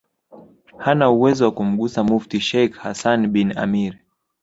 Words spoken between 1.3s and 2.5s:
wa kumgusa Mufti